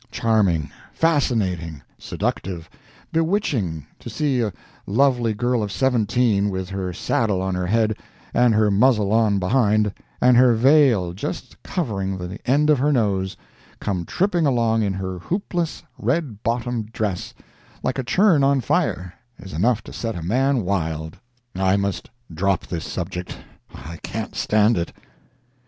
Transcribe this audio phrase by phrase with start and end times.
[0.09, 2.67] Charming, fascinating, seductive,
[3.13, 4.51] bewitching to see a
[4.87, 7.95] lovely girl of seventeen, with her saddle on her head,
[8.33, 13.37] and her muzzle on behind, and her veil just covering the end of her nose,
[13.79, 17.35] come tripping along in her hoopless, red bottomed dress,
[17.83, 21.19] like a churn on fire, is enough to set a man wild.
[21.53, 24.93] I must drop this subject—I can't stand it.